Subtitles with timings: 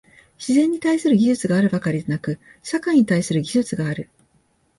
[0.39, 4.09] 自然に対する技術があるばかりでなく、社会に対する技術がある。